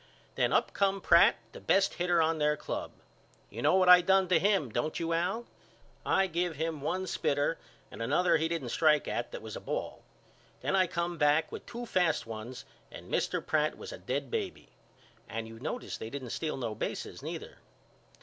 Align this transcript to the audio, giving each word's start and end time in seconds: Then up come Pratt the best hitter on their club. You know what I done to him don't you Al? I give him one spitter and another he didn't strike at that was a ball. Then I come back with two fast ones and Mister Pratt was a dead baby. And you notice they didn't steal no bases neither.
Then 0.33 0.51
up 0.51 0.73
come 0.73 0.99
Pratt 0.99 1.35
the 1.51 1.59
best 1.61 1.93
hitter 1.93 2.23
on 2.23 2.39
their 2.39 2.57
club. 2.57 2.91
You 3.51 3.61
know 3.61 3.75
what 3.75 3.87
I 3.87 4.01
done 4.01 4.27
to 4.29 4.39
him 4.39 4.71
don't 4.71 4.99
you 4.99 5.13
Al? 5.13 5.45
I 6.03 6.25
give 6.25 6.55
him 6.55 6.81
one 6.81 7.05
spitter 7.05 7.59
and 7.91 8.01
another 8.01 8.37
he 8.37 8.47
didn't 8.47 8.69
strike 8.69 9.07
at 9.07 9.31
that 9.31 9.43
was 9.43 9.55
a 9.55 9.59
ball. 9.59 10.01
Then 10.61 10.75
I 10.75 10.87
come 10.87 11.19
back 11.19 11.51
with 11.51 11.67
two 11.67 11.85
fast 11.85 12.25
ones 12.25 12.65
and 12.91 13.11
Mister 13.11 13.41
Pratt 13.41 13.77
was 13.77 13.91
a 13.91 13.99
dead 13.99 14.31
baby. 14.31 14.69
And 15.29 15.47
you 15.47 15.59
notice 15.59 15.99
they 15.99 16.09
didn't 16.09 16.31
steal 16.31 16.57
no 16.57 16.73
bases 16.73 17.21
neither. 17.21 17.59